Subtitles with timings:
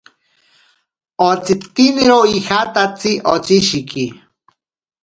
[1.25, 4.09] Otsitiniro ijatatsi otsishiki.